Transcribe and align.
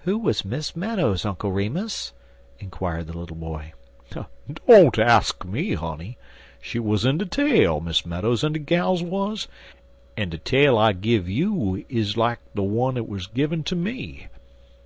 "Who 0.00 0.18
was 0.18 0.44
Miss 0.44 0.76
Meadows, 0.76 1.24
Uncle 1.24 1.50
Remus?" 1.50 2.12
inquired 2.58 3.06
the 3.06 3.16
little 3.16 3.34
boy. 3.38 3.72
"Don't 4.68 4.98
ax 4.98 5.32
me, 5.42 5.72
honey. 5.72 6.18
She 6.60 6.78
wuz 6.78 6.98
in 7.06 7.16
de 7.16 7.24
tale, 7.24 7.80
Miss 7.80 8.04
Meadows 8.04 8.44
en 8.44 8.52
de 8.52 8.58
gals 8.58 9.02
wuz, 9.02 9.46
en 10.18 10.28
de 10.28 10.36
tale 10.36 10.76
I 10.76 10.92
give 10.92 11.30
you 11.30 11.82
like 12.14 12.40
hi't 12.54 12.54
wer' 12.62 13.32
gun 13.48 13.62
ter 13.64 13.74
me. 13.76 14.26